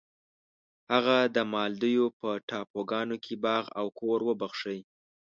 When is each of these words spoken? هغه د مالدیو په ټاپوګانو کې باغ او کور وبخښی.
هغه 0.91 1.17
د 1.35 1.37
مالدیو 1.53 2.05
په 2.19 2.29
ټاپوګانو 2.49 3.15
کې 3.23 3.33
باغ 3.45 3.63
او 3.79 3.85
کور 3.99 4.19
وبخښی. 4.27 4.79